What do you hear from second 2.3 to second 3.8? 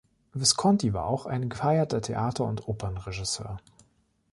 und Opernregisseur.